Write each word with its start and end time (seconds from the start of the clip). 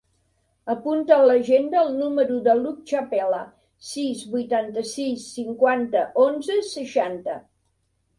Apunta 0.73 1.13
a 1.17 1.25
l'agenda 1.31 1.81
el 1.87 1.91
número 1.97 2.37
de 2.47 2.55
l'Hug 2.61 2.79
Chapela: 2.91 3.41
sis, 3.89 4.23
vuitanta-sis, 4.31 5.27
cinquanta, 5.35 6.03
onze, 6.25 6.57
seixanta. 6.71 7.37